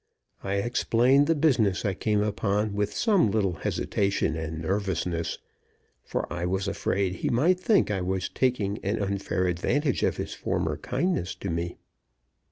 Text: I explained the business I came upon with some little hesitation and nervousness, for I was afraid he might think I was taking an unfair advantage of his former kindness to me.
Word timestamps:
I 0.43 0.55
explained 0.55 1.27
the 1.27 1.35
business 1.35 1.85
I 1.85 1.93
came 1.93 2.23
upon 2.23 2.73
with 2.73 2.91
some 2.97 3.29
little 3.29 3.53
hesitation 3.57 4.35
and 4.35 4.59
nervousness, 4.59 5.37
for 6.03 6.25
I 6.33 6.43
was 6.43 6.67
afraid 6.67 7.17
he 7.17 7.29
might 7.29 7.59
think 7.59 7.91
I 7.91 8.01
was 8.01 8.27
taking 8.27 8.79
an 8.81 8.99
unfair 8.99 9.45
advantage 9.45 10.01
of 10.01 10.17
his 10.17 10.33
former 10.33 10.75
kindness 10.77 11.35
to 11.35 11.51
me. 11.51 11.77